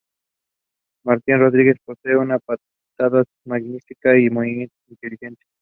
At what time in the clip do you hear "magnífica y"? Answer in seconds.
3.45-4.23